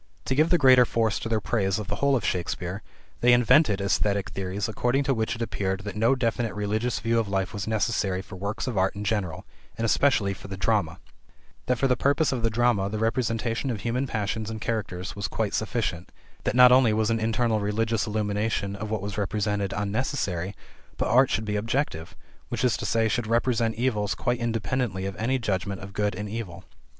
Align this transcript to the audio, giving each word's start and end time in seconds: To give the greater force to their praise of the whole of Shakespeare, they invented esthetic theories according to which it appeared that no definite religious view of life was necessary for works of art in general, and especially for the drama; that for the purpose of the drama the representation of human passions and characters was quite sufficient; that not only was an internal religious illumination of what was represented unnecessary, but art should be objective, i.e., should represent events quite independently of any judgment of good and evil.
To 0.25 0.33
give 0.33 0.49
the 0.49 0.57
greater 0.57 0.83
force 0.83 1.19
to 1.19 1.29
their 1.29 1.39
praise 1.39 1.77
of 1.77 1.87
the 1.87 1.97
whole 1.97 2.15
of 2.15 2.25
Shakespeare, 2.25 2.81
they 3.19 3.33
invented 3.33 3.79
esthetic 3.79 4.31
theories 4.31 4.67
according 4.67 5.03
to 5.03 5.13
which 5.13 5.35
it 5.35 5.43
appeared 5.43 5.81
that 5.81 5.95
no 5.95 6.15
definite 6.15 6.55
religious 6.55 6.99
view 6.99 7.19
of 7.19 7.29
life 7.29 7.53
was 7.53 7.67
necessary 7.67 8.23
for 8.23 8.35
works 8.35 8.65
of 8.65 8.79
art 8.79 8.95
in 8.95 9.03
general, 9.03 9.45
and 9.77 9.85
especially 9.85 10.33
for 10.33 10.47
the 10.47 10.57
drama; 10.57 10.97
that 11.67 11.77
for 11.77 11.87
the 11.87 11.95
purpose 11.95 12.31
of 12.31 12.41
the 12.41 12.49
drama 12.49 12.89
the 12.89 12.97
representation 12.97 13.69
of 13.69 13.81
human 13.81 14.07
passions 14.07 14.49
and 14.49 14.59
characters 14.59 15.15
was 15.15 15.27
quite 15.27 15.53
sufficient; 15.53 16.11
that 16.45 16.55
not 16.55 16.71
only 16.71 16.93
was 16.93 17.11
an 17.11 17.19
internal 17.19 17.59
religious 17.59 18.07
illumination 18.07 18.75
of 18.75 18.89
what 18.89 19.03
was 19.03 19.19
represented 19.19 19.71
unnecessary, 19.71 20.55
but 20.97 21.09
art 21.09 21.29
should 21.29 21.45
be 21.45 21.55
objective, 21.55 22.15
i.e., 22.51 23.07
should 23.07 23.27
represent 23.27 23.77
events 23.77 24.15
quite 24.15 24.39
independently 24.39 25.05
of 25.05 25.15
any 25.17 25.37
judgment 25.37 25.79
of 25.79 25.93
good 25.93 26.15
and 26.15 26.27
evil. 26.27 26.63